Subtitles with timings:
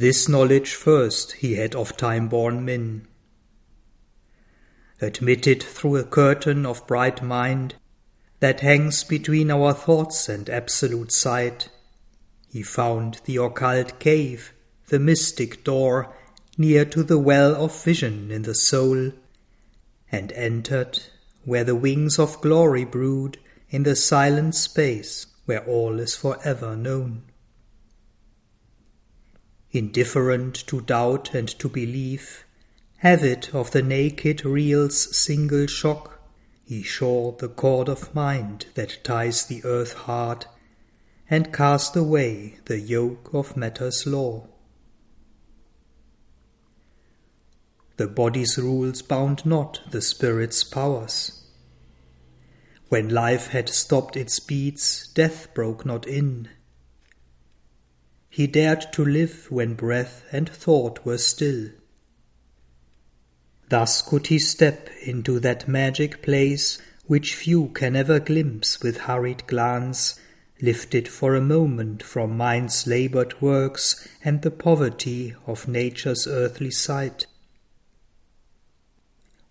[0.00, 3.06] This knowledge first he had of time-born men.
[4.98, 7.74] Admitted through a curtain of bright mind
[8.38, 11.68] that hangs between our thoughts and absolute sight,
[12.48, 14.54] he found the occult cave,
[14.88, 16.16] the mystic door,
[16.56, 19.12] near to the well of vision in the soul,
[20.10, 20.98] and entered
[21.44, 23.36] where the wings of glory brood
[23.68, 27.24] in the silent space where all is for ever known.
[29.72, 32.44] Indifferent to doubt and to belief,
[33.02, 36.20] avid of the naked real's single shock,
[36.64, 40.46] he shore the cord of mind that ties the earth hard,
[41.28, 44.48] and cast away the yoke of matter's law.
[47.96, 51.44] The body's rules bound not the spirit's powers.
[52.88, 56.48] When life had stopped its beats, death broke not in.
[58.40, 61.68] He dared to live when breath and thought were still.
[63.68, 69.46] Thus could he step into that magic place which few can ever glimpse with hurried
[69.46, 70.18] glance,
[70.62, 77.26] lifted for a moment from mind's labored works and the poverty of nature's earthly sight.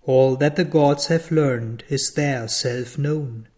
[0.01, 3.48] All that the gods have learned is there self known.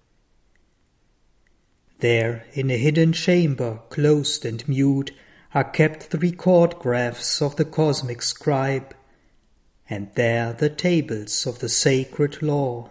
[2.02, 5.12] There, in a hidden chamber, closed and mute,
[5.54, 8.96] are kept the record graphs of the cosmic scribe
[9.88, 12.90] and there the tables of the sacred law.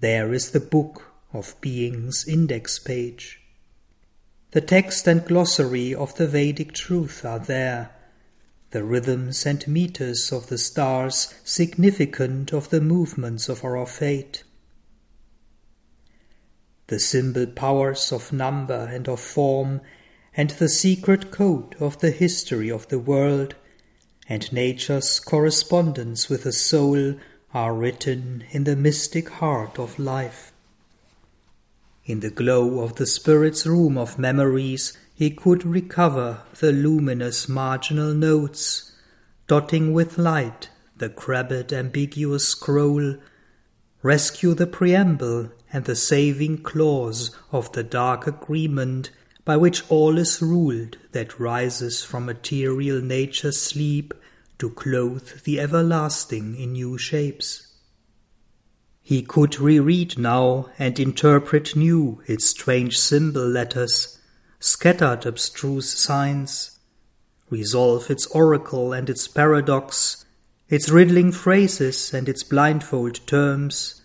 [0.00, 3.40] There is the book of being's index page.
[4.52, 7.90] The text and glossary of the Vedic truth are there,
[8.70, 14.44] the rhythms and meters of the stars significant of the movements of our fate.
[16.92, 19.80] The symbol powers of number and of form,
[20.36, 23.54] and the secret code of the history of the world
[24.28, 27.14] and nature's correspondence with the soul
[27.54, 30.52] are written in the mystic heart of life.
[32.04, 38.12] In the glow of the spirit's room of memories, he could recover the luminous marginal
[38.12, 38.92] notes,
[39.46, 43.16] dotting with light the crabbed ambiguous scroll,
[44.02, 49.10] rescue the preamble and the saving clause of the dark agreement
[49.44, 54.14] by which all is ruled that rises from material nature's sleep
[54.58, 57.68] to clothe the everlasting in new shapes.
[59.00, 64.18] He could reread now and interpret new its strange symbol letters,
[64.60, 66.78] scattered abstruse signs,
[67.50, 70.24] resolve its oracle and its paradox,
[70.68, 74.01] its riddling phrases and its blindfold terms,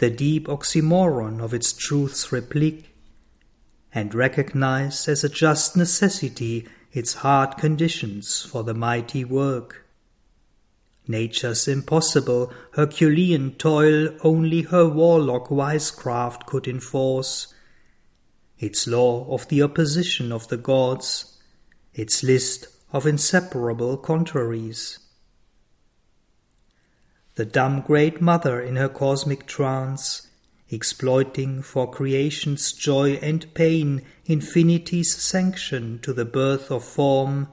[0.00, 2.88] the deep oxymoron of its truth's replique,
[3.92, 9.84] and recognize as a just necessity its hard conditions for the mighty work.
[11.06, 17.52] Nature's impossible, Herculean toil only her warlock wisecraft could enforce.
[18.58, 21.38] Its law of the opposition of the gods,
[21.92, 24.98] its list of inseparable contraries.
[27.34, 30.28] The dumb great mother in her cosmic trance
[30.70, 37.48] exploiting for creation's joy and pain infinity's sanction to the birth of form,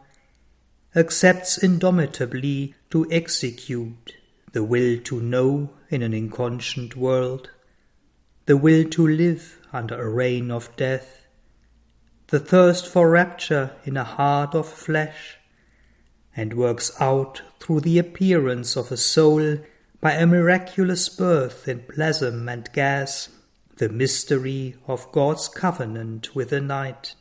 [0.95, 4.13] accepts indomitably to execute
[4.53, 7.49] the will to know in an inconscient world,
[8.45, 11.27] the will to live under a reign of death,
[12.27, 15.36] the thirst for rapture in a heart of flesh,
[16.37, 19.57] and works out through the appearance of a soul
[19.99, 23.29] by a miraculous birth in plasm and gas,
[23.77, 27.15] the mystery of God's covenant with the night.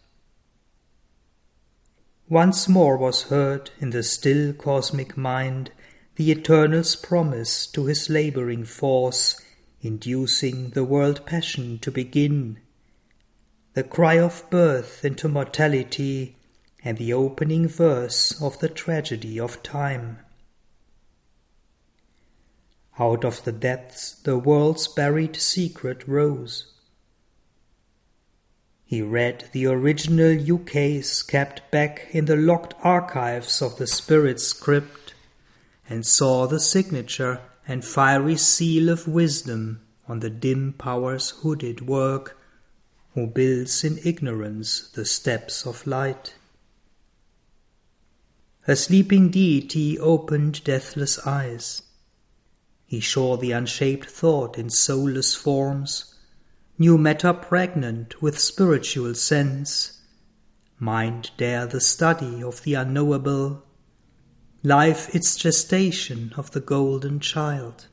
[2.29, 5.71] Once more was heard in the still cosmic mind
[6.17, 9.41] the Eternal's promise to his laboring force,
[9.81, 12.59] inducing the world passion to begin,
[13.75, 16.36] the cry of birth into mortality,
[16.87, 20.21] and the opening verse of the tragedy of time.
[22.97, 26.73] Out of the depths the world's buried secret rose.
[28.85, 35.13] He read the original ukase kept back in the locked archives of the spirit's script
[35.89, 42.39] and saw the signature and fiery seal of wisdom on the dim power's hooded work,
[43.15, 46.36] who builds in ignorance the steps of light.
[48.69, 51.83] A sleeping deity opened deathless eyes.
[52.85, 56.17] He saw the unshaped thought in soulless forms,
[56.77, 60.01] new matter pregnant with spiritual sense,
[60.81, 63.63] mind dare the study of the unknowable,
[64.65, 67.87] life its gestation of the golden child.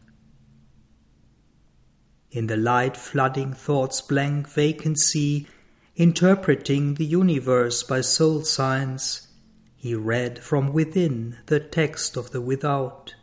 [2.32, 5.48] In the light flooding thought's blank vacancy,
[5.96, 9.28] interpreting the universe by soul signs,
[9.84, 13.14] he read from within the text of the without.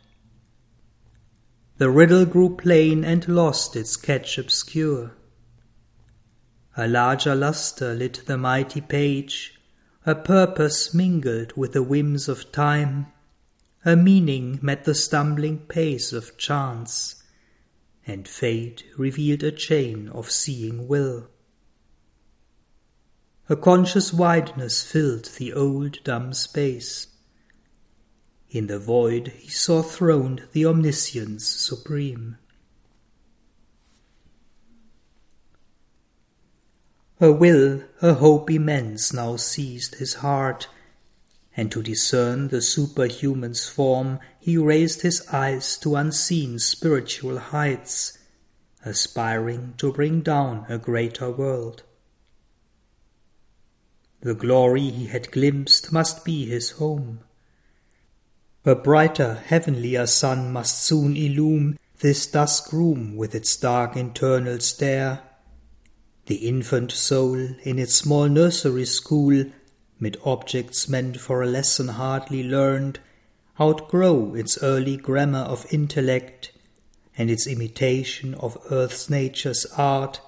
[1.79, 5.13] The riddle grew plain and lost its catch obscure.
[6.77, 9.59] A larger lustre lit the mighty page,
[10.05, 13.07] a purpose mingled with the whims of time,
[13.83, 17.23] a meaning met the stumbling pace of chance,
[18.05, 21.30] and fate revealed a chain of seeing will.
[23.51, 27.07] A conscious wideness filled the old dumb space.
[28.49, 32.37] In the void he saw throned the omniscience supreme.
[37.19, 40.69] A will, a hope immense now seized his heart,
[41.57, 48.17] and to discern the superhuman's form he raised his eyes to unseen spiritual heights,
[48.85, 51.83] aspiring to bring down a greater world.
[54.21, 57.21] The glory he had glimpsed must be his home.
[58.65, 65.21] A brighter, heavenlier sun must soon illume this dusk room with its dark internal stare
[66.27, 69.45] the infant soul in its small nursery school,
[69.99, 72.99] mid objects meant for a lesson hardly learned,
[73.59, 76.51] outgrow its early grammar of intellect
[77.17, 80.21] and its imitation of earth's nature's art,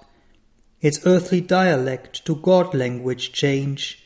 [0.83, 4.03] its earthly dialect to God language change,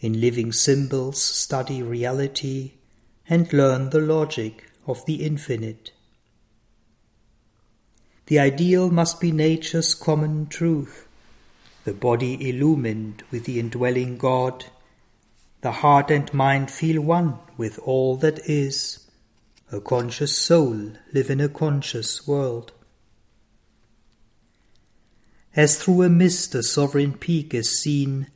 [0.00, 2.72] in living symbols study reality,
[3.28, 5.92] and learn the logic of the infinite.
[8.26, 11.06] The ideal must be nature's common truth,
[11.84, 14.64] the body illumined with the indwelling God,
[15.60, 19.06] the heart and mind feel one with all that is,
[19.70, 22.72] a conscious soul live in a conscious world.
[25.58, 28.28] As through a mist a sovereign peak is seen,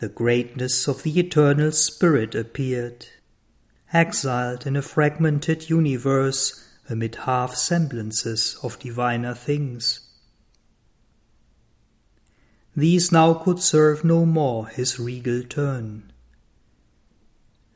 [0.00, 3.06] the greatness of the eternal Spirit appeared,
[3.90, 10.10] exiled in a fragmented universe amid half semblances of diviner things.
[12.76, 16.12] These now could serve no more his regal turn.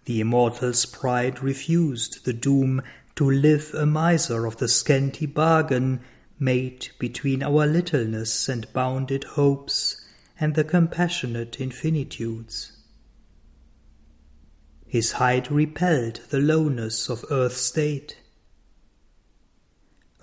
[0.05, 2.83] The immortal's pride refused the doom
[3.17, 6.01] to live a miser of the scanty bargain
[6.43, 10.05] made between our littleness and bounded hopes
[10.41, 12.73] and the compassionate infinitudes.
[14.87, 18.19] His height repelled the lowness of earth's state.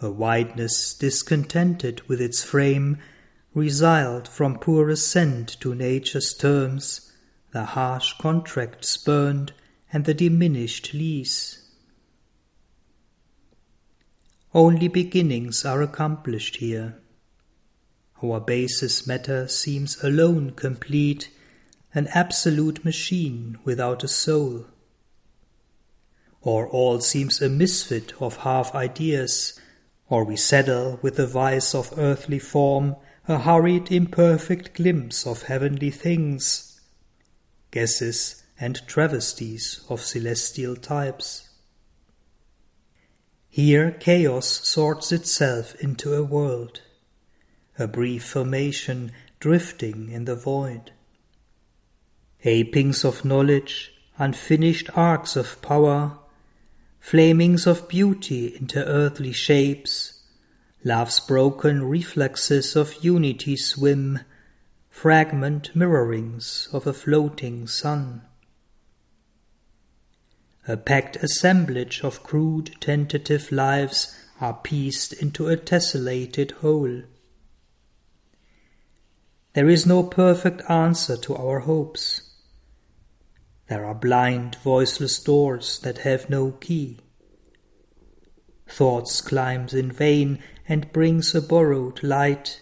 [0.01, 2.97] A wideness discontented with its frame
[3.55, 7.11] resiled from poor assent to nature's terms,
[7.51, 9.53] the harsh contract spurned,
[9.91, 11.58] and the diminished lease.
[14.53, 16.99] Only beginnings are accomplished here.
[18.23, 21.29] Our basis matter seems alone complete,
[21.93, 24.65] an absolute machine without a soul.
[26.41, 29.59] Or all seems a misfit of half ideas,
[30.09, 32.95] or we settle with the vice of earthly form
[33.27, 36.81] a hurried imperfect glimpse of heavenly things,
[37.69, 41.48] guesses and travesties of celestial types.
[43.49, 46.81] Here chaos sorts itself into a world,
[47.79, 50.91] a brief formation drifting in the void.
[52.45, 56.19] Apings of knowledge, unfinished arcs of power,
[56.99, 60.21] flamings of beauty into earthly shapes,
[60.83, 64.19] Love's broken reflexes of unity swim,
[64.89, 68.21] fragment mirrorings of a floating sun.
[70.69, 77.01] A packed assemblage of crude tentative lives are pieced into a tessellated whole.
[79.53, 82.21] There is no perfect answer to our hopes.
[83.67, 86.99] There are blind, voiceless doors that have no key.
[88.67, 92.61] Thoughts climbs in vain and brings a borrowed light,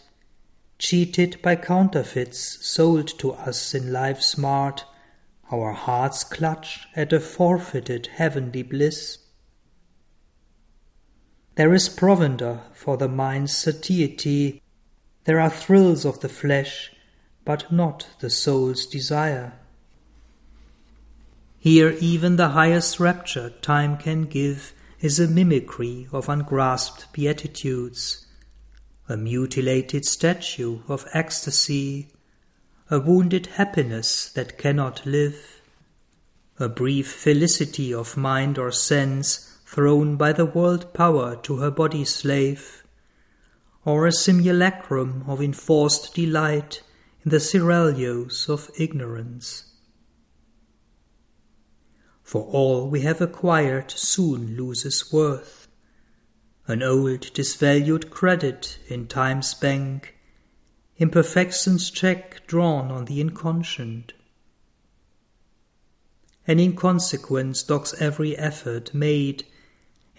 [0.80, 4.86] cheated by counterfeits sold to us in life's mart,
[5.52, 9.20] our hearts clutch at a forfeited heavenly bliss.
[11.56, 14.62] There is provender for the mind's satiety,
[15.24, 16.92] there are thrills of the flesh,
[17.44, 19.54] but not the soul's desire.
[21.58, 28.26] Here even the highest rapture time can give is a mimicry of ungrasped beatitudes,
[29.10, 32.10] a mutilated statue of ecstasy,
[32.90, 35.62] a wounded happiness that cannot live,
[36.58, 42.06] a brief felicity of mind or sense thrown by the world power to her body
[42.06, 42.84] slave,
[43.84, 46.82] or a simulacrum of enforced delight
[47.26, 49.66] in the seraglios of ignorance.
[52.24, 55.68] For all we have acquired soon loses worth,
[56.68, 60.17] an old disvalued credit in time's bank
[60.98, 64.14] imperfection's check drawn on the inconscient.
[66.48, 69.46] An inconsequence docks every effort made,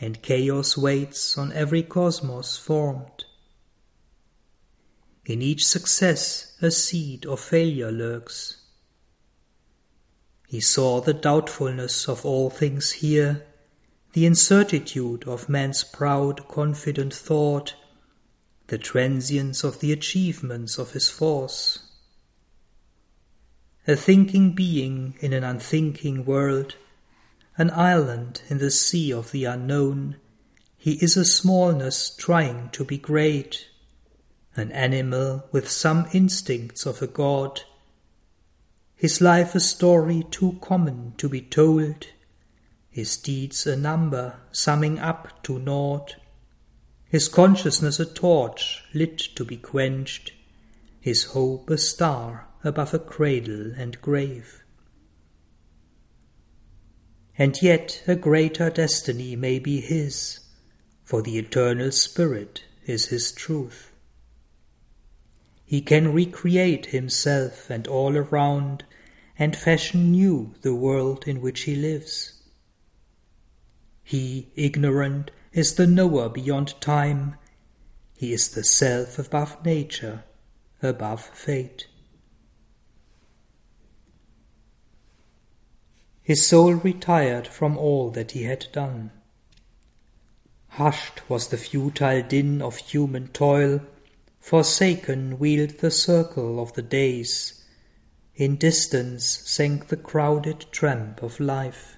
[0.00, 3.24] and chaos waits on every cosmos formed.
[5.24, 8.62] In each success a seed of failure lurks.
[10.46, 13.44] He saw the doubtfulness of all things here,
[14.12, 17.74] the incertitude of man's proud, confident thought,
[18.68, 21.80] the transience of the achievements of his force.
[23.86, 26.76] A thinking being in an unthinking world,
[27.56, 30.16] an island in the sea of the unknown,
[30.76, 33.68] he is a smallness trying to be great,
[34.54, 37.62] an animal with some instincts of a god,
[38.94, 42.06] his life a story too common to be told,
[42.90, 46.16] his deeds a number summing up to naught,
[47.08, 50.32] his consciousness a torch lit to be quenched,
[51.00, 54.62] his hope a star above a cradle and grave.
[57.38, 60.40] And yet a greater destiny may be his,
[61.04, 63.92] for the eternal Spirit is his truth.
[65.64, 68.84] He can recreate himself and all around,
[69.38, 72.42] and fashion new the world in which he lives.
[74.02, 77.36] He, ignorant, is the knower beyond time.
[78.16, 80.24] He is the self above nature,
[80.82, 81.86] above fate.
[86.22, 89.12] His soul retired from all that he had done.
[90.68, 93.80] Hushed was the futile din of human toil,
[94.38, 97.64] forsaken wheeled the circle of the days,
[98.34, 101.97] in distance sank the crowded tramp of life.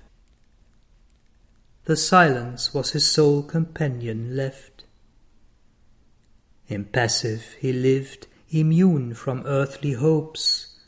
[1.90, 4.85] The silence was his sole companion left.
[6.68, 10.78] Impassive he lived, immune from earthly hopes,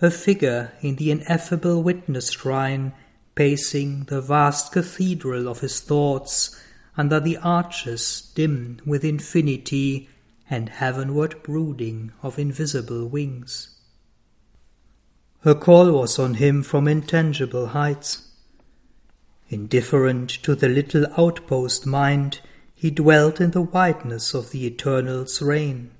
[0.00, 2.92] a figure in the ineffable witness shrine,
[3.34, 6.56] pacing the vast cathedral of his thoughts
[6.96, 10.08] under the arches dim with infinity
[10.48, 13.76] and heavenward brooding of invisible wings.
[15.40, 18.23] Her call was on him from intangible heights.
[19.54, 22.40] Indifferent to the little outpost mind,
[22.74, 25.92] he dwelt in the wideness of the Eternal's reign.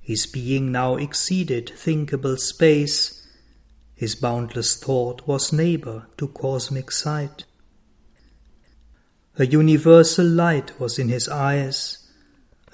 [0.00, 3.26] His being now exceeded thinkable space,
[3.96, 7.46] his boundless thought was neighbor to cosmic sight.
[9.36, 11.98] A universal light was in his eyes,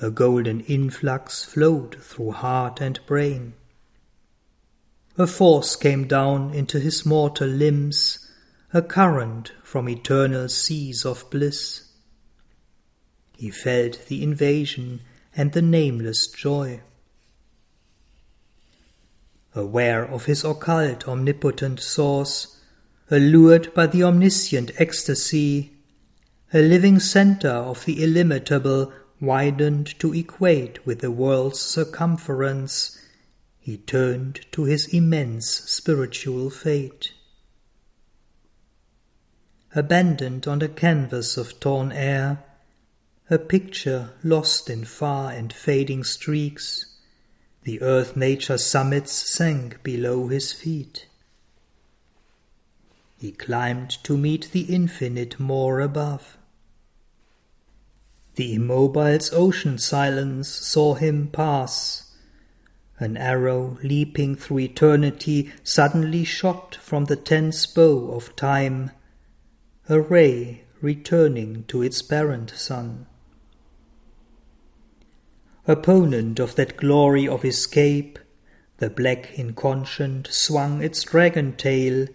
[0.02, 3.55] a golden influx flowed through heart and brain.
[5.17, 8.20] A force came down into his mortal limbs,
[8.73, 11.89] a current from eternal seas of bliss.
[13.37, 15.00] He felt the invasion
[15.37, 16.81] and the nameless joy.
[19.57, 22.59] Aware of his occult omnipotent source,
[23.11, 25.73] allured by the omniscient ecstasy,
[26.55, 33.05] a living centre of the illimitable widened to equate with the world's circumference,
[33.59, 37.12] he turned to his immense spiritual fate
[39.75, 42.43] abandoned on the canvas of torn air,
[43.31, 46.87] a picture lost in far and fading streaks,
[47.62, 51.07] the earth nature summits sank below his feet.
[53.19, 56.39] He climbed to meet the infinite more above.
[58.35, 62.11] The immobile's ocean silence saw him pass.
[62.99, 68.91] An arrow leaping through eternity suddenly shot from the tense bow of time
[69.91, 73.05] a ray returning to its parent sun.
[75.67, 78.17] Opponent of that glory of escape,
[78.79, 82.07] the black inconscient swung its dragon tail,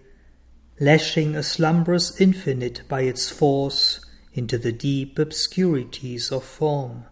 [0.80, 4.00] lashing a slumbrous infinite by its force
[4.32, 7.04] into the deep obscurities of form.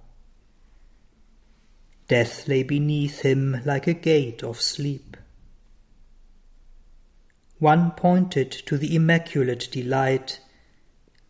[2.07, 5.17] Death lay beneath him like a gate of sleep.
[7.59, 10.39] One pointed to the immaculate delight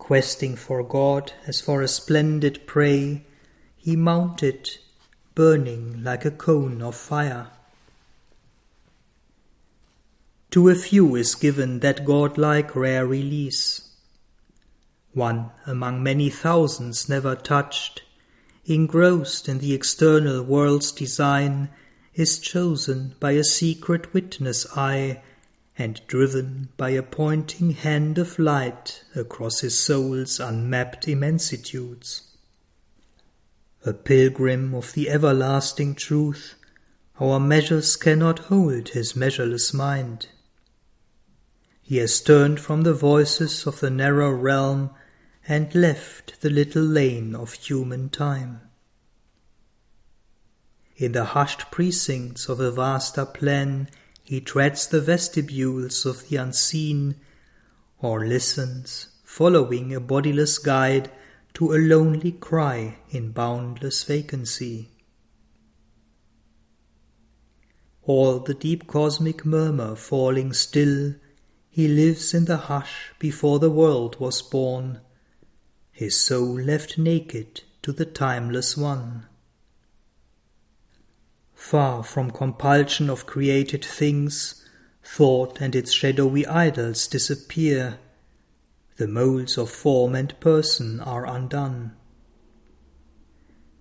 [0.03, 3.23] Questing for God as for a splendid prey,
[3.77, 4.69] he mounted,
[5.33, 7.47] burning like a cone of fire.
[10.51, 13.93] To a few is given that godlike rare release.
[15.13, 18.03] One among many thousands never touched,
[18.65, 21.69] engrossed in the external world's design,
[22.13, 25.21] is chosen by a secret witness eye
[25.77, 32.23] and driven by a pointing hand of light across his soul's unmapped immensitudes.
[33.85, 36.55] A pilgrim of the everlasting truth,
[37.19, 40.27] our measures cannot hold his measureless mind.
[41.81, 44.91] He has turned from the voices of the narrow realm
[45.47, 48.61] and left the little lane of human time.
[50.95, 53.89] In the hushed precincts of a vaster plan,
[54.23, 57.15] he treads the vestibules of the unseen,
[57.99, 61.11] or listens, following a bodiless guide,
[61.53, 64.89] to a lonely cry in boundless vacancy.
[68.03, 71.15] All the deep cosmic murmur falling still,
[71.69, 75.01] he lives in the hush before the world was born,
[75.91, 79.27] his soul left naked to the timeless one.
[81.63, 84.65] Far from compulsion of created things,
[85.01, 87.99] thought and its shadowy idols disappear.
[88.97, 91.95] The molds of form and person are undone.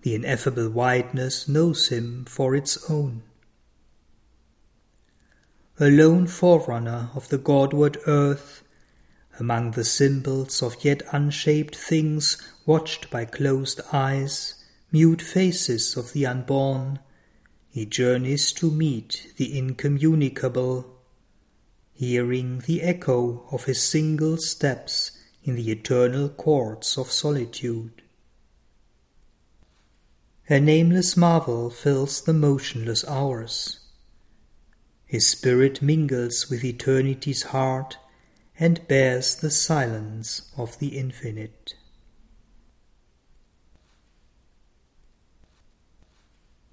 [0.03, 3.25] The ineffable wideness knows him for its own.
[5.81, 8.63] A lone forerunner of the Godward earth,
[9.41, 14.55] among the symbols of yet unshaped things watched by closed eyes,
[14.93, 17.01] mute faces of the unborn,
[17.73, 20.95] he journeys to meet the incommunicable,
[21.95, 25.13] hearing the echo of his single steps
[25.43, 28.03] in the eternal courts of solitude.
[30.51, 33.81] A nameless marvel fills the motionless hours.
[35.07, 37.97] His spirit mingles with eternity's heart
[38.59, 41.73] and bears the silence of the infinite.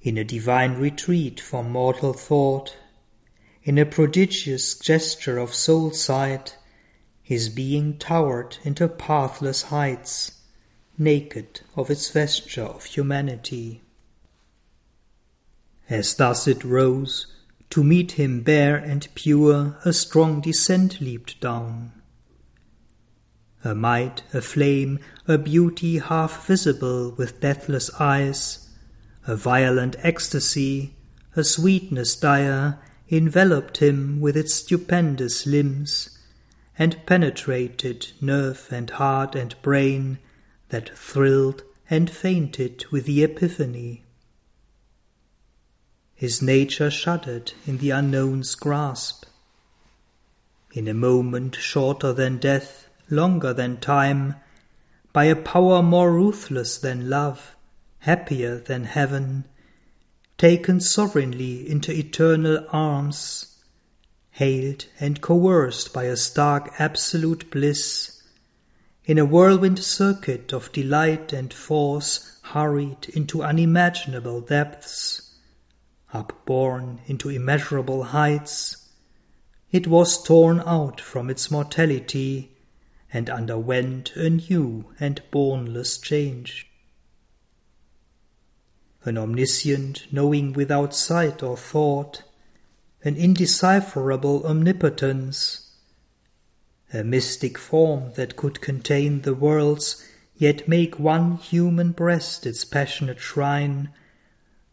[0.09, 2.75] In a divine retreat from mortal thought,
[3.61, 6.57] in a prodigious gesture of soul sight,
[7.21, 10.31] his being towered into pathless heights,
[10.97, 13.83] naked of its vesture of humanity.
[15.87, 17.27] As thus it rose,
[17.69, 21.91] to meet him bare and pure, a strong descent leaped down.
[23.63, 28.68] A might, a flame, a beauty half visible with deathless eyes,
[29.29, 30.95] a violent ecstasy,
[31.35, 32.79] a sweetness dire,
[33.11, 36.17] enveloped him with its stupendous limbs,
[36.79, 40.17] and penetrated nerve and heart and brain,
[40.69, 41.61] that thrilled
[41.91, 44.03] and fainted with the epiphany.
[46.15, 49.25] His nature shuddered in the unknown's grasp.
[50.73, 54.37] In a moment shorter than death, longer than time,
[55.13, 57.55] by a power more ruthless than love,
[57.99, 59.45] happier than heaven,
[60.37, 63.61] taken sovereignly into eternal arms,
[64.31, 68.23] hailed and coerced by a stark absolute bliss,
[69.03, 75.35] in a whirlwind circuit of delight and force hurried into unimaginable depths,
[76.13, 78.87] upborne into immeasurable heights,
[79.71, 82.55] it was torn out from its mortality
[83.11, 86.68] and underwent a new and bournless change
[89.05, 92.23] an omniscient knowing without sight or thought,
[93.03, 95.71] an indecipherable omnipotence,
[96.93, 100.03] a mystic form that could contain the worlds,
[100.35, 103.89] yet make one human breast its passionate shrine,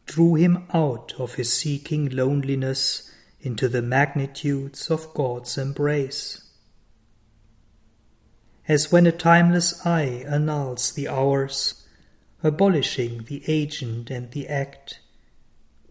[0.07, 3.11] drew him out of his seeking loneliness
[3.41, 6.43] into the magnitudes of God's embrace.
[8.67, 11.86] As when a timeless eye annuls the hours,
[12.43, 15.01] abolishing the agent and the act.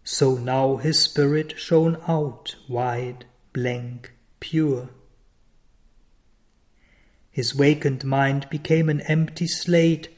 [0.04, 4.90] So now his spirit shone out wide, blank, pure.
[7.32, 10.10] His wakened mind became an empty slate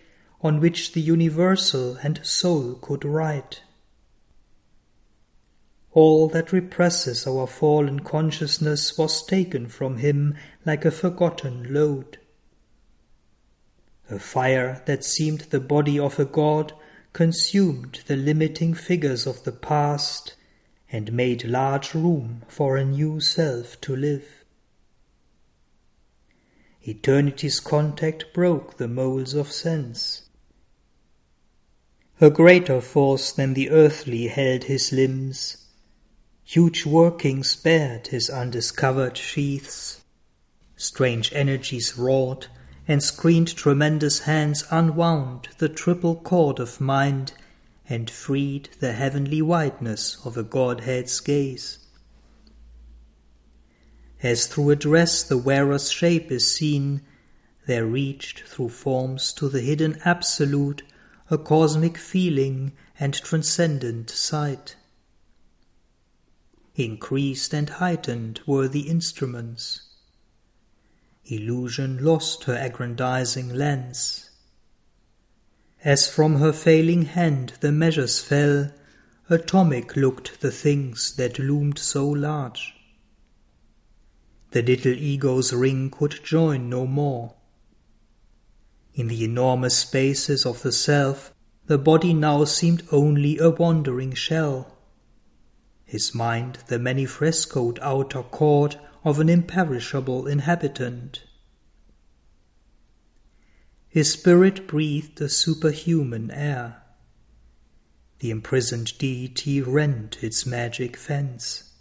[0.41, 3.63] on which the universal and soul could write.
[5.93, 12.19] All that represses our fallen consciousness was taken from him like a forgotten load.
[14.09, 16.73] A fire that seemed the body of a god
[17.13, 20.35] consumed the limiting figures of the past
[20.91, 24.45] and made large room for a new self to live.
[26.87, 30.29] Eternity's contact broke the molds of sense.
[32.21, 35.57] A greater force than the earthly held his limbs.
[36.45, 40.01] Huge workings bared his undiscovered sheaths.
[40.77, 42.47] Strange energies wrought,
[42.87, 47.33] and screened tremendous hands unwound the triple cord of mind,
[47.89, 51.79] and freed the heavenly wideness of a Godhead's gaze.
[54.23, 57.01] As through a dress the wearer's shape is seen,
[57.65, 60.83] there reached through forms to the hidden absolute
[61.29, 64.75] a cosmic feeling and transcendent sight.
[66.75, 69.86] Increased and heightened were the instruments.
[71.29, 74.29] Illusion lost her aggrandizing lens.
[75.83, 78.71] As from her failing hand the measures fell,
[79.29, 82.73] atomic looked the things that loomed so large.
[84.51, 87.35] The little ego's ring could join no more.
[88.93, 91.33] In the enormous spaces of the self,
[91.65, 94.77] the body now seemed only a wandering shell.
[95.83, 101.23] His mind the many frescoed outer court of an imperishable inhabitant.
[103.87, 106.83] His spirit breathed a superhuman air.
[108.19, 111.71] The imprisoned deity rent its magic fence.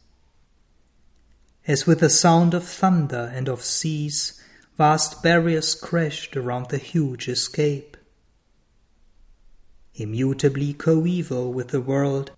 [1.66, 4.40] As with the sound of thunder and of seas,
[4.76, 7.96] vast barriers crashed around the huge escape.
[9.94, 12.31] Immutably coeval with the world,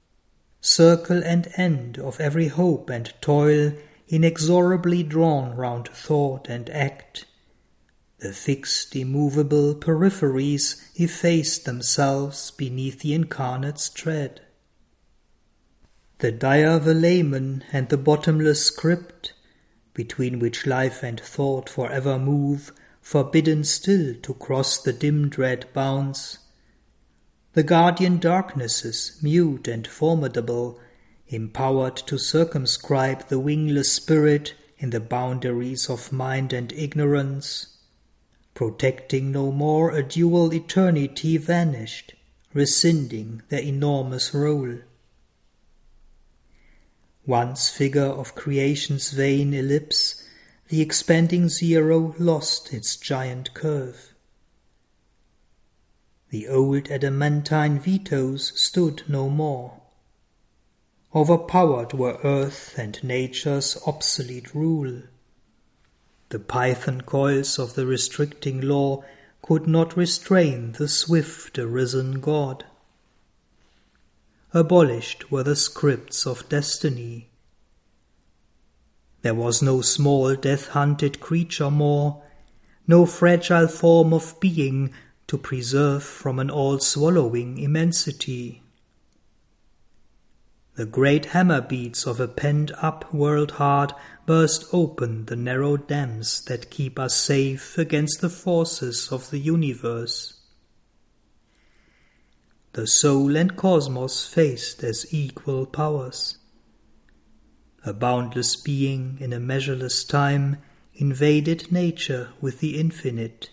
[0.60, 3.72] circle and end of every hope and toil
[4.08, 7.24] inexorably drawn round thought and act,
[8.18, 14.40] the fixed immovable peripheries effaced themselves beneath the incarnate's tread.
[16.18, 19.34] The dire velamen and the bottomless script
[19.94, 25.66] between which life and thought for ever move, forbidden still to cross the dim dread
[25.72, 26.38] bounds.
[27.54, 30.78] The guardian darknesses, mute and formidable,
[31.28, 37.78] empowered to circumscribe the wingless spirit in the boundaries of mind and ignorance,
[38.54, 42.14] protecting no more a dual eternity vanished,
[42.54, 44.78] rescinding their enormous role
[47.28, 50.24] once figure of creation's vain ellipse,
[50.68, 54.14] the expanding zero lost its giant curve.
[56.30, 59.78] The old adamantine vetoes stood no more.
[61.14, 65.02] Overpowered were earth and nature's obsolete rule.
[66.28, 69.04] The python coils of the restricting law
[69.40, 72.66] could not restrain the swift arisen God.
[74.52, 77.30] Abolished were the scripts of destiny.
[79.22, 82.22] There was no small death hunted creature more,
[82.86, 84.92] no fragile form of being
[85.26, 88.62] to preserve from an all swallowing immensity.
[90.78, 93.92] The great hammer beats of a pent up world heart
[94.24, 100.38] burst open the narrow dams that keep us safe against the forces of the universe
[102.78, 106.38] the soul and cosmos faced as equal powers.
[107.84, 110.58] A boundless being in a measureless time
[110.94, 113.50] invaded nature with the infinite.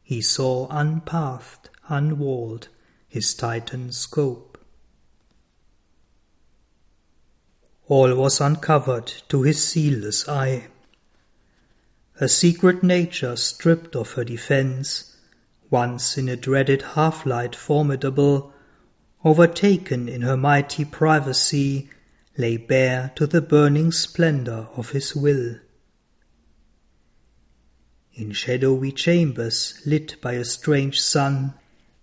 [0.00, 2.68] He saw unpathed, unwalled,
[3.08, 4.45] his titan scope.
[7.88, 10.66] All was uncovered to his seerless eye.
[12.14, 15.16] Her secret nature stripped of her defence
[15.70, 18.52] once in a dreaded half-light formidable,
[19.24, 21.90] overtaken in her mighty privacy,
[22.38, 25.56] lay bare to the burning splendor of his will.
[28.14, 31.54] In shadowy chambers lit by a strange sun,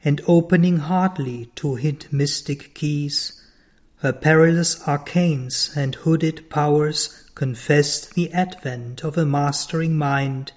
[0.03, 3.41] and opening hardly to hint mystic keys,
[4.03, 10.51] her perilous arcanes and hooded powers confessed the advent of a mastering mind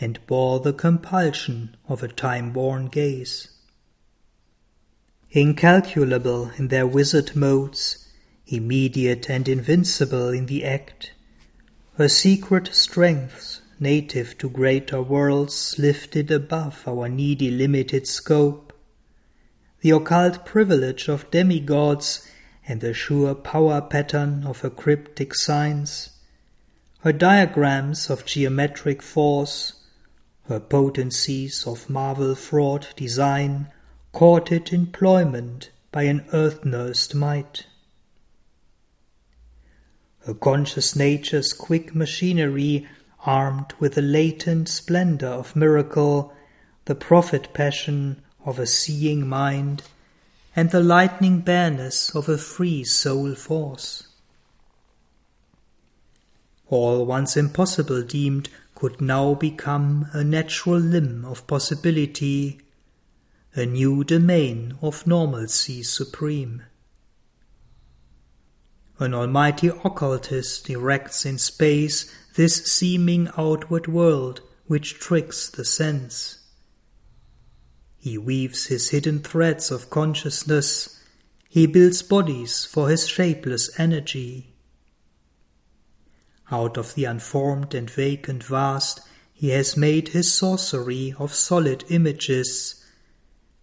[0.00, 3.46] and bore the compulsion of a time-born gaze.
[5.30, 8.08] Incalculable in their wizard modes,
[8.48, 11.12] immediate and invincible in the act,
[11.96, 18.72] her secret strengths, native to greater worlds, lifted above our needy limited scope,
[19.80, 22.28] the occult privilege of demigods
[22.66, 26.10] and the sure power pattern of her cryptic signs,
[27.00, 29.74] her diagrams of geometric force,
[30.48, 33.68] her potencies of marvel-fraught design
[34.12, 37.66] courted employment by an earth-nursed might.
[40.26, 42.88] Her conscious nature's quick machinery
[43.26, 46.32] armed with the latent splendor of miracle,
[46.86, 49.82] the prophet passion of a seeing mind,
[50.56, 54.08] and the lightning bareness of a free soul force.
[56.68, 62.60] All once impossible deemed could now become a natural limb of possibility,
[63.54, 66.62] a new domain of normalcy supreme.
[68.98, 76.43] An almighty occultist erects in space this seeming outward world which tricks the sense.
[78.04, 81.00] He weaves his hidden threads of consciousness,
[81.48, 84.52] he builds bodies for his shapeless energy.
[86.50, 89.00] Out of the unformed and vacant vast,
[89.32, 92.84] he has made his sorcery of solid images,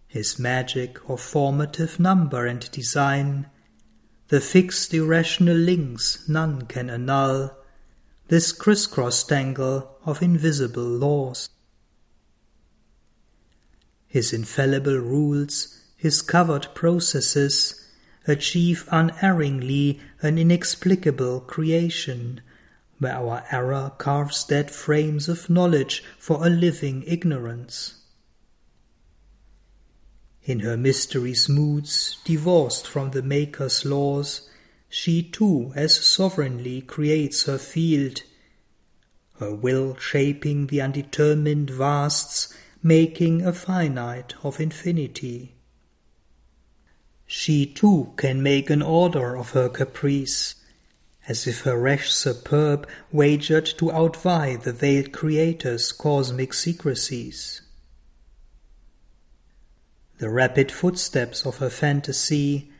[0.08, 3.48] his magic of formative number and design,
[4.26, 7.56] the fixed irrational links none can annul,
[8.26, 11.48] this crisscross tangle of invisible laws.
[14.12, 17.88] His infallible rules, his covered processes,
[18.26, 22.42] achieve unerringly an inexplicable creation
[22.98, 28.02] where our error carves dead frames of knowledge for a living ignorance.
[30.44, 34.46] In her mystery's moods, divorced from the Maker's laws,
[34.90, 38.20] she too as sovereignly creates her field,
[39.38, 45.54] her will shaping the undetermined vasts, making a finite of infinity.
[47.26, 50.56] She too can make an order of her caprice,
[51.28, 57.62] as if her rash superb wagered to outvie the veiled Creator's cosmic secrecies.
[60.18, 62.70] The rapid footsteps of her fantasy,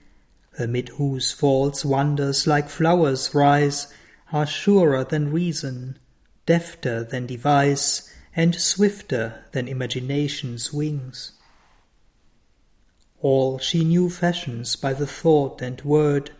[0.58, 3.86] amid whose false wonders like flowers rise,
[4.32, 5.98] are surer than reason,
[6.46, 11.32] defter than device, and swifter than imagination's wings.
[13.20, 16.30] All she knew fashions by the thought and word,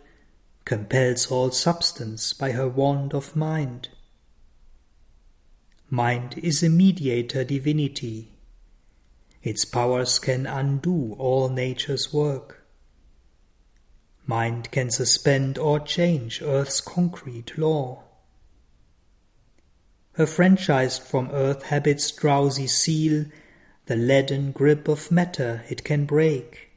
[0.65, 3.89] compels all substance by her wand of mind.
[5.89, 8.31] Mind is a mediator divinity.
[9.43, 12.65] Its powers can undo all nature's work.
[14.25, 18.03] Mind can suspend or change earth's concrete law.
[20.15, 23.25] Her franchised from earth habit's drowsy seal,
[23.87, 26.69] the leaden grip of matter it can break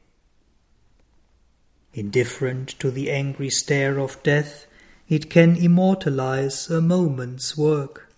[1.97, 4.67] Indifferent to the angry stare of death,
[5.09, 8.11] it can immortalize a moment's work.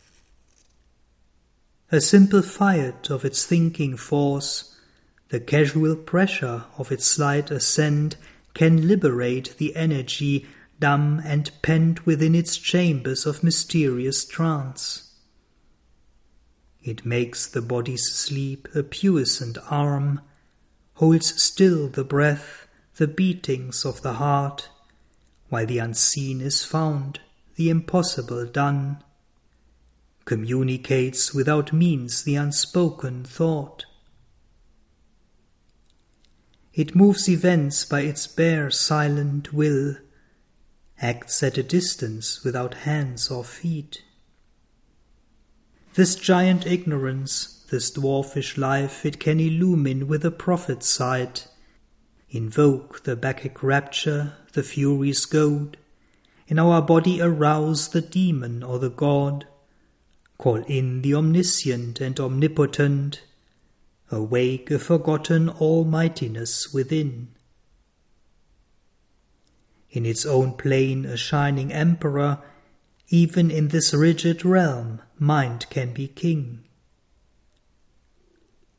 [1.90, 4.76] A simple fiat of its thinking force,
[5.30, 8.18] the casual pressure of its slight assent,
[8.54, 10.46] can liberate the energy
[10.80, 15.09] dumb and pent within its chambers of mysterious trance.
[16.82, 20.22] It makes the body's sleep a puissant arm,
[20.94, 24.70] holds still the breath, the beatings of the heart,
[25.50, 27.20] while the unseen is found,
[27.56, 29.04] the impossible done,
[30.26, 33.86] communicates without means the unspoken thought.
[36.74, 39.98] It moves events by its bare silent will,
[41.02, 44.04] acts at a distance without hands or feet.
[46.00, 51.50] This giant ignorance, this dwarfish life, it can illumine with a prophet's sight,
[52.30, 55.76] Invoke the Bacchic rapture, the Furies' goad.
[56.48, 59.46] In our body arouse the demon or the god.
[60.38, 63.22] Call in the omniscient and omnipotent.
[64.10, 67.28] Awake a forgotten almightiness within.
[69.92, 72.40] In its own plane a shining emperor,
[73.10, 76.64] even in this rigid realm mind can be king.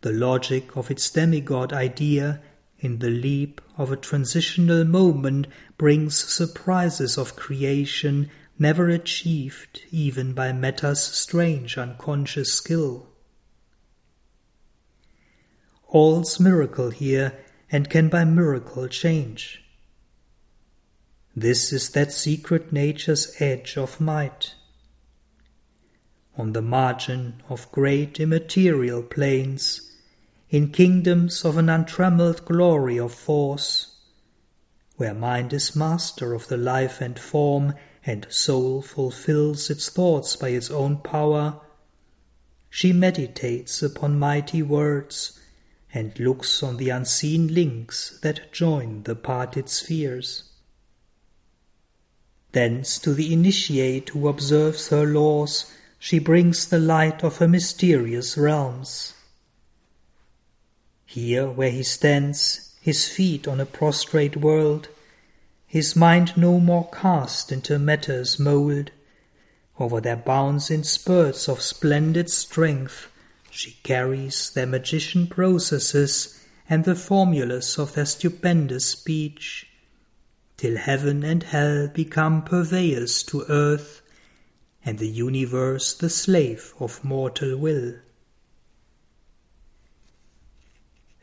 [0.03, 2.41] The logic of its demigod idea
[2.79, 10.53] in the leap of a transitional moment brings surprises of creation never achieved even by
[10.53, 13.09] matter's strange unconscious skill.
[15.89, 17.39] All's miracle here
[17.71, 19.65] and can by miracle change.
[21.35, 24.55] This is that secret nature's edge of might.
[26.41, 29.93] On the margin of great immaterial plains,
[30.49, 33.97] in kingdoms of an untrammeled glory of force,
[34.97, 37.75] where mind is master of the life and form,
[38.07, 41.61] and soul fulfills its thoughts by its own power,
[42.71, 45.39] she meditates upon mighty words
[45.93, 50.45] and looks on the unseen links that join the parted spheres.
[52.53, 55.71] Thence to the initiate who observes her laws
[56.01, 59.15] she brings the light of her mysterious realms
[61.11, 64.87] here where he stands, his feet on a prostrate world,
[65.67, 68.93] his mind no more cast into matter's mould.
[69.81, 73.09] Over their bounds in spurts of splendid strength,
[73.51, 79.67] she carries their magician processes and the formulas of their stupendous speech,
[80.57, 84.00] till heaven and hell become purveyors to earth,
[84.85, 87.95] and the universe the slave of mortal will.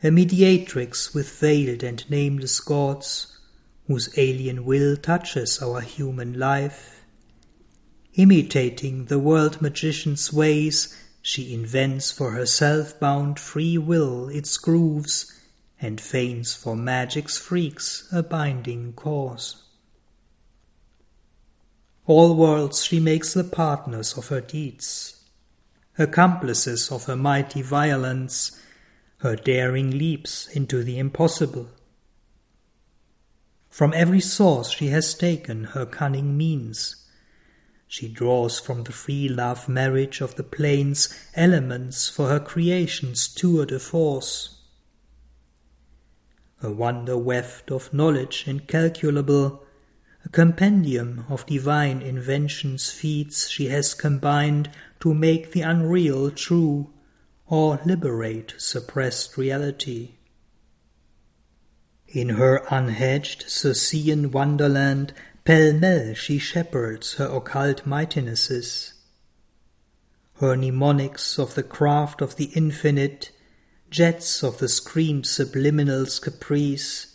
[0.02, 3.36] A mediatrix with veiled and nameless gods,
[3.88, 7.04] whose alien will touches our human life.
[8.14, 15.32] Imitating the world magician's ways, she invents for herself bound free will its grooves,
[15.80, 19.64] and feigns for magic's freaks a binding cause.
[22.08, 25.24] All worlds she makes the partners of her deeds,
[25.98, 28.58] accomplices of her mighty violence,
[29.18, 31.68] her daring leaps into the impossible.
[33.68, 36.96] From every source she has taken her cunning means.
[37.86, 43.66] She draws from the free love marriage of the planes elements for her creation's tour
[43.66, 44.62] de force.
[46.62, 49.62] A wonder weft of knowledge incalculable,
[50.28, 56.90] a compendium of divine invention's feats she has combined to make the unreal true
[57.46, 60.10] or liberate suppressed reality.
[62.06, 65.14] In her unhedged Circean wonderland,
[65.44, 68.92] pell-mell she shepherds her occult mightinesses.
[70.40, 73.32] Her mnemonics of the craft of the infinite,
[73.88, 77.07] jets of the screened subliminal's caprice,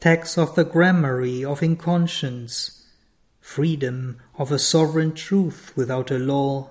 [0.00, 2.84] texts of the gramarye of inconscience,
[3.40, 6.70] freedom of a sovereign truth without a law,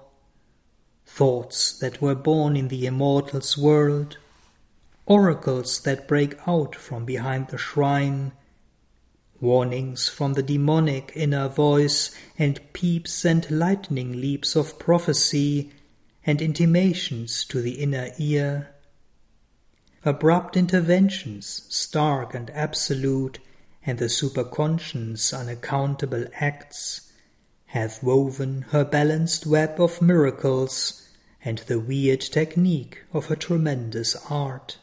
[1.06, 4.18] thoughts that were born in the immortal's world,
[5.06, 8.32] oracles that break out from behind the shrine,
[9.42, 15.72] warnings from the demonic inner voice, and peeps and lightning leaps of prophecy,
[16.26, 18.74] and intimations to the inner ear,
[20.08, 23.39] abrupt interventions, stark and absolute,
[23.86, 27.12] and the superconscious unaccountable acts,
[27.67, 31.06] have woven her balanced web of miracles
[31.43, 34.78] and the weird technique of her tremendous art.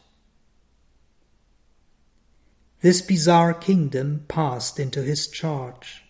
[2.81, 6.03] This bizarre kingdom passed into his charge.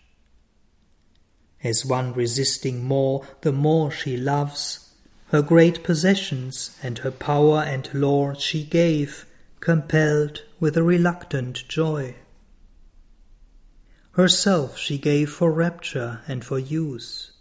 [1.64, 4.85] As one resisting more the more she loves,
[5.28, 9.26] her great possessions and her power and lore she gave,
[9.60, 12.14] compelled with a reluctant joy.
[14.12, 17.32] Herself she gave for rapture and for use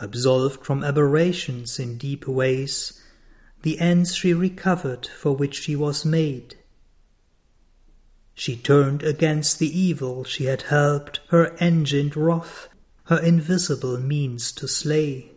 [0.00, 3.00] absolved from aberrations in deep ways,
[3.62, 6.54] the ends she recovered for which she was made.
[8.34, 12.68] She turned against the evil she had helped her engined wrath,
[13.04, 15.32] her invisible means to slay.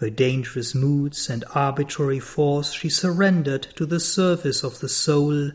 [0.00, 5.50] Her dangerous moods and arbitrary force she surrendered to the service of the soul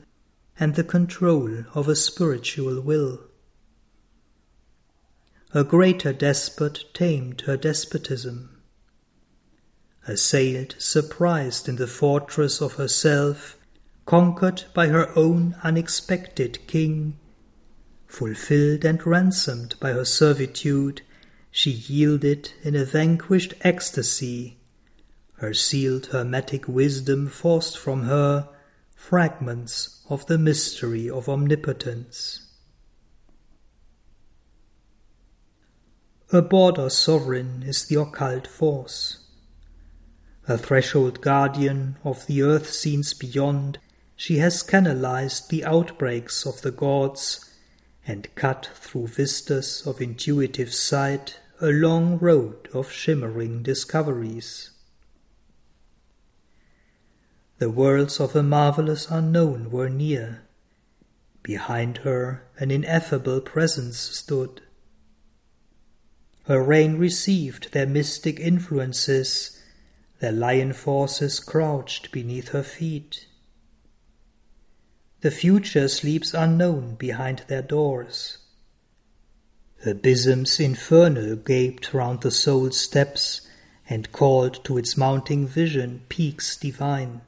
[0.60, 3.22] and the control of a spiritual will.
[5.52, 8.62] A greater despot tamed her despotism.
[10.08, 13.58] Assailed, surprised in the fortress of herself,
[14.06, 17.18] conquered by her own unexpected king,
[18.06, 21.02] fulfilled and ransomed by her servitude,
[21.58, 24.58] she yielded in a vanquished ecstasy,
[25.36, 28.50] her sealed hermetic wisdom forced from her
[28.94, 32.52] fragments of the mystery of omnipotence.
[36.30, 39.26] A border sovereign is the occult force.
[40.50, 43.80] A threshold guardian of the earth scenes beyond,
[44.18, 47.50] she has canalized the outbreaks of the gods
[48.06, 54.72] and cut through vistas of intuitive sight a long road of shimmering discoveries.
[57.60, 60.42] The worlds of a marvelous unknown were near.
[61.44, 64.62] Behind her an ineffable presence stood.
[66.48, 69.58] Her reign received their mystic influences,
[70.20, 73.28] their lion forces crouched beneath her feet.
[75.22, 78.40] The future sleeps unknown behind their doors.
[79.86, 83.42] Abysms infernal gaped round the soul's steps
[83.88, 87.22] and called to its mounting vision peaks divine.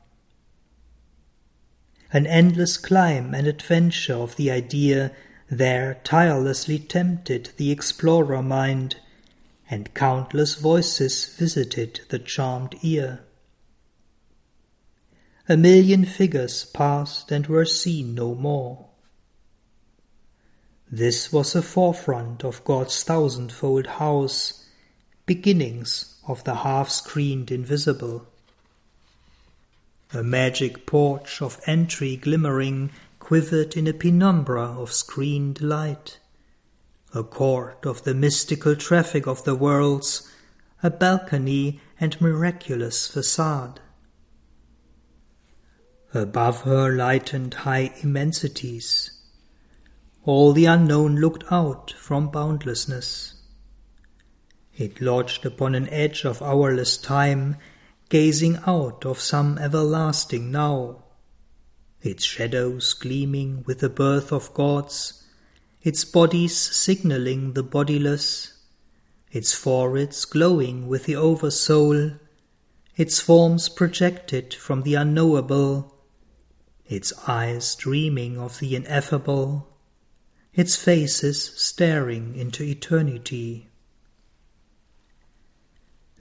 [2.11, 5.11] An endless climb and adventure of the idea
[5.49, 8.97] there tirelessly tempted the explorer mind
[9.69, 13.21] and countless voices visited the charmed ear.
[15.49, 18.86] a million figures passed and were seen no more.
[20.91, 24.65] This was the forefront of God's thousandfold house,
[25.25, 28.25] beginnings of the half-screened invisible.
[30.13, 36.19] A magic porch of entry glimmering quivered in a penumbra of screened light.
[37.13, 40.31] A court of the mystical traffic of the worlds,
[40.81, 43.81] a balcony and miraculous facade.
[46.13, 49.16] Above her lightened high immensities.
[50.27, 53.35] All the unknown looked out from boundlessness.
[54.75, 57.55] It lodged upon an edge of hourless time,
[58.09, 61.05] gazing out of some everlasting now.
[62.01, 65.23] Its shadows gleaming with the birth of gods,
[65.81, 68.51] its bodies signaling the bodiless,
[69.31, 72.11] its foreheads glowing with the oversoul,
[72.97, 75.95] its forms projected from the unknowable,
[76.85, 79.73] its eyes dreaming of the ineffable,
[80.57, 83.69] its faces staring into eternity.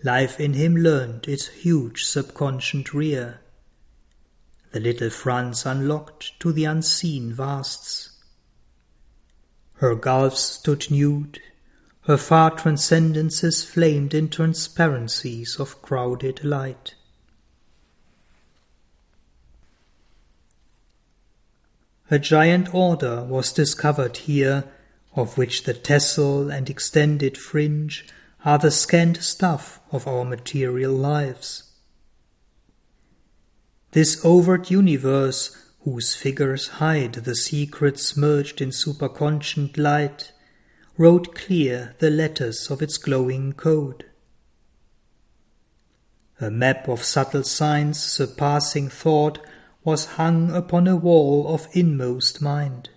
[0.05, 3.41] Life in him learned its huge subconscient rear.
[4.73, 8.11] The little fronts unlocked to the unseen vasts.
[9.77, 11.41] Her gulfs stood nude,
[12.03, 16.95] her far transcendences flamed in transparencies of crowded light.
[22.11, 24.65] A giant order was discovered here,
[25.15, 28.07] of which the tassel and extended fringe
[28.45, 31.65] are the scant stuff of our material lives.
[33.91, 40.33] This overt universe, whose figures hide the secrets merged in superconscient light,
[40.97, 44.05] wrote clear the letters of its glowing code.
[46.41, 49.39] A map of subtle signs surpassing thought
[49.87, 52.91] was hung upon a wall of inmost mind.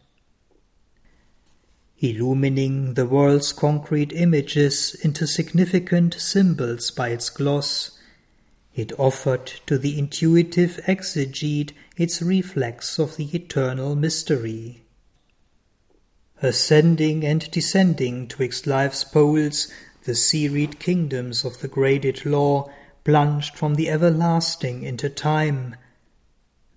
[2.00, 7.92] Illumining the world's concrete images into significant symbols by its gloss,
[8.74, 14.82] it offered to the intuitive exegete its reflex of the eternal mystery.
[16.42, 19.68] Ascending and descending twixt life's poles,
[20.06, 22.72] the serried kingdoms of the graded law
[23.04, 25.76] plunged from the everlasting into time,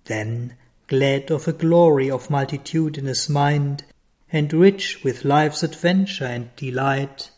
[0.05, 0.55] then,
[0.87, 3.83] glad of a glory of multitudinous mind,
[4.31, 7.31] and rich with life's adventure and delight,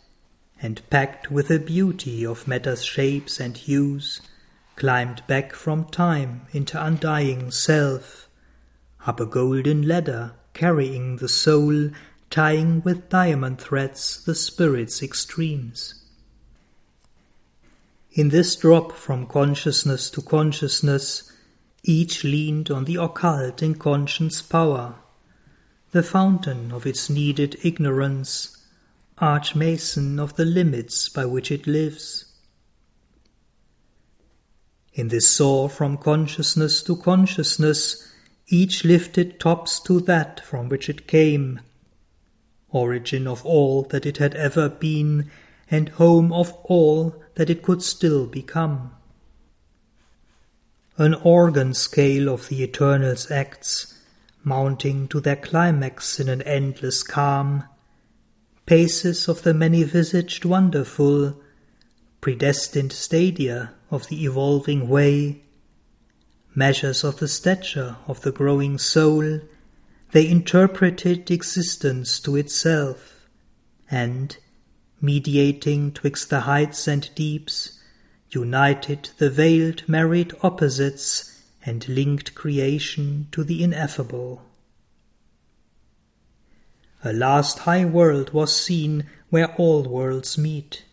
[0.61, 4.21] and packed with the beauty of matter's shapes and hues,
[4.75, 8.27] climbed back from time into undying self,
[9.05, 11.91] up a golden ladder carrying the soul,
[12.29, 16.01] tying with diamond threads the spirit's extremes.
[18.13, 21.31] In this drop from consciousness to consciousness,
[21.87, 24.95] each leaned on the occult inconscient's power,
[25.91, 28.57] the fountain of its needed ignorance,
[29.19, 32.25] arch-mason of the limits by which it lives.
[34.93, 38.11] In this soar from consciousness to consciousness,
[38.47, 41.61] each lifted tops to that from which it came,
[42.69, 45.29] origin of all that it had ever been,
[45.69, 48.91] and home of all that it could still become
[50.97, 54.01] an organ scale of the Eternal's acts,
[54.43, 57.63] mounting to their climax in an endless calm,
[58.65, 61.35] paces of the many-visaged wonderful,
[62.21, 65.41] predestined stadia of the evolving way,
[66.55, 69.41] measures of the stature of the growing soul,
[70.11, 73.27] they interpreted existence to itself,
[73.91, 74.37] and,
[75.01, 77.81] mediating twixt the heights and deeps,
[78.31, 84.41] united the veiled married opposites and linked creation to the ineffable.
[87.03, 90.83] A last high world was seen where all worlds meet.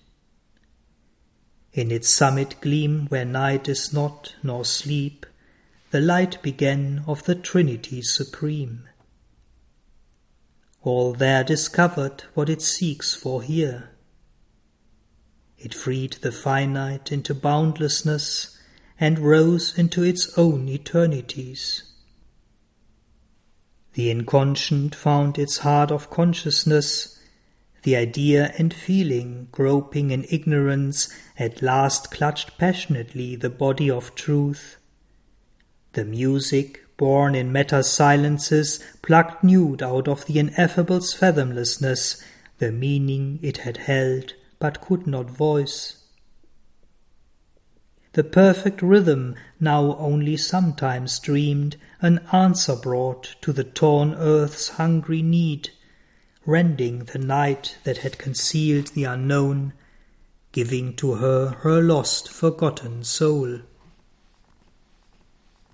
[1.72, 5.24] In its summit gleam where night is not nor sleep,
[5.90, 8.88] the light began of the Trinity supreme.
[10.82, 13.91] All there discovered what it seeks for here
[15.62, 18.58] it freed the finite into boundlessness
[18.98, 21.84] and rose into its own eternities.
[23.94, 27.18] The inconscient found its heart of consciousness,
[27.82, 31.08] the idea and feeling groping in ignorance
[31.38, 34.78] at last clutched passionately the body of truth.
[35.92, 42.22] The music, born in matter's silences, plucked nude out of the ineffable's fathomlessness
[42.58, 46.04] the meaning it had held but could not voice.
[48.12, 55.20] the perfect rhythm now only sometimes dreamed, an answer brought to the torn earth's hungry
[55.20, 55.70] need,
[56.46, 59.72] rending the night that had concealed the unknown,
[60.52, 63.58] giving to her her lost, forgotten soul.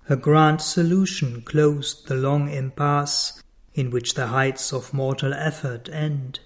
[0.09, 3.43] A grand solution closed the long impasse
[3.75, 6.39] in which the heights of mortal effort end.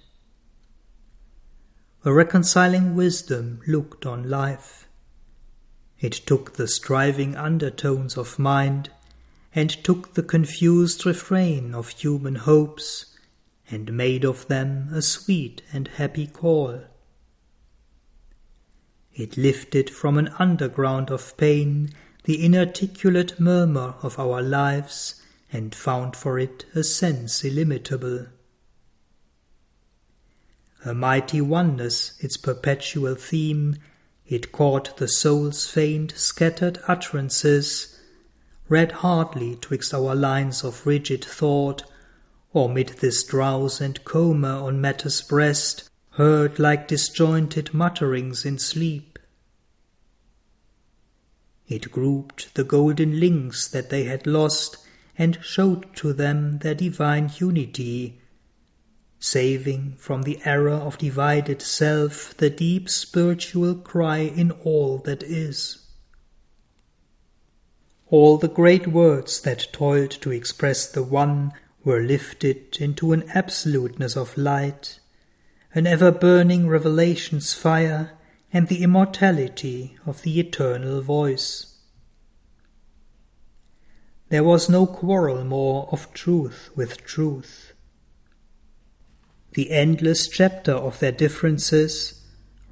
[2.06, 4.90] A reconciling wisdom looked on life.
[6.02, 8.92] It took the striving undertones of mind,
[9.56, 13.06] and took the confused refrain of human hopes,
[13.72, 16.82] and made of them a sweet and happy call.
[19.14, 21.94] It lifted from an underground of pain
[22.26, 25.22] the inarticulate murmur of our lives,
[25.54, 28.28] and found for it a sense illimitable.
[30.86, 33.78] A mighty oneness its perpetual theme,
[34.28, 37.98] it caught the soul's faint, scattered utterances,
[38.68, 41.84] read hardly twixt our lines of rigid thought,
[42.52, 49.18] or mid this drowse and coma on matter's breast, heard like disjointed mutterings in sleep.
[51.68, 54.78] It grouped the golden links that they had lost,
[55.18, 58.20] and showed to them their divine unity,
[59.24, 65.78] saving from the error of divided self the deep spiritual cry in all that is.
[68.10, 71.54] All the great words that toiled to express the One
[71.86, 75.00] were lifted into an absoluteness of light,
[75.74, 78.12] an ever burning revelation's fire,
[78.52, 81.78] and the immortality of the eternal voice.
[84.28, 87.73] There was no quarrel more of truth with truth.
[89.54, 92.22] The endless chapter of their differences,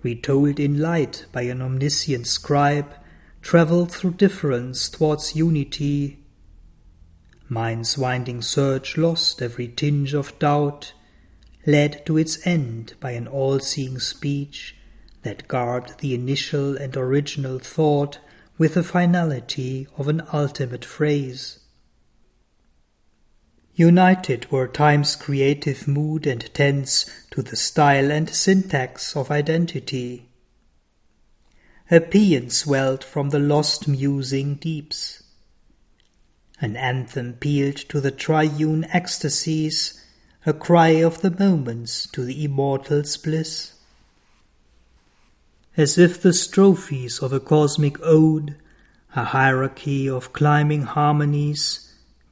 [0.02, 2.96] retold in light by an omniscient scribe,
[3.44, 6.26] travelled through difference towards unity.
[7.48, 10.94] Mind's winding search lost every tinge of doubt,
[11.68, 14.76] led to its end by an all-seeing speech
[15.22, 18.18] that garbed the initial and original thought
[18.58, 21.60] with the finality of an ultimate phrase.
[23.82, 30.28] United were time's creative mood and tense to the style and syntax of identity.
[31.90, 35.24] A paean swelled from the lost musing deeps.
[36.60, 40.00] An anthem pealed to the triune ecstasies,
[40.46, 43.74] a cry of the moments to the immortal's bliss.
[45.76, 48.58] As if the strophes of a cosmic ode,
[49.16, 51.91] a hierarchy of climbing harmonies,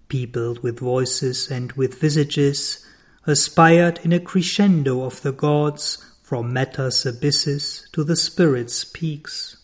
[0.10, 2.86] peopled with voices and with visages,
[3.26, 9.57] aspired in a crescendo of the gods from matter's abysses to the spirit's peaks.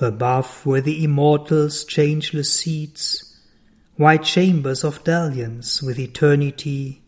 [0.00, 3.38] Above were the immortals' changeless seats,
[3.96, 7.02] white chambers of dalliance with eternity,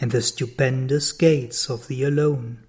[0.00, 2.64] and the stupendous gates of the alone.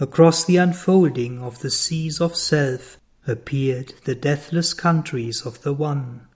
[0.00, 6.26] Across the unfolding of the seas of self appeared the deathless countries of the One.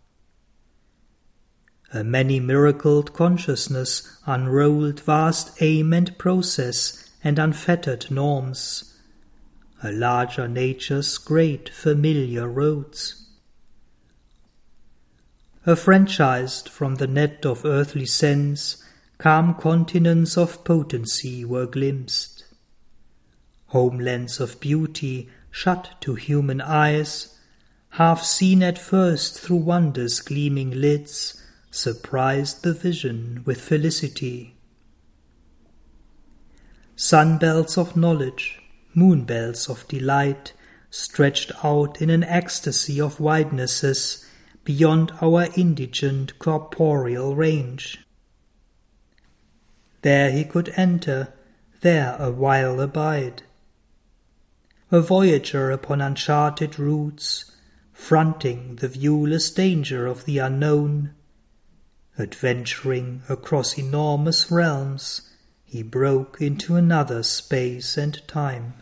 [1.93, 8.99] A many miracled consciousness unrolled vast aim and process and unfettered norms,
[9.83, 13.27] a larger nature's great familiar roads.
[15.67, 18.83] Affranchised from the net of earthly sense,
[19.19, 22.45] calm continents of potency were glimpsed.
[23.67, 27.39] Homelands of beauty shut to human eyes,
[27.91, 31.41] half seen at first through wonder's gleaming lids,
[31.71, 34.57] surprised the vision with felicity.
[36.97, 38.61] Sunbelts of knowledge,
[38.97, 40.55] moonbelts of delight,
[40.91, 44.25] stretched out in an ecstasy of widenesses
[44.65, 47.99] beyond our indigent corporeal range.
[50.01, 51.35] There he could enter,
[51.83, 53.43] there a while abide
[54.93, 57.51] a voyager upon uncharted routes,
[57.95, 61.15] fronting the viewless danger of the unknown.
[62.19, 65.31] Adventuring across enormous realms,
[65.65, 68.82] he broke into another space and time.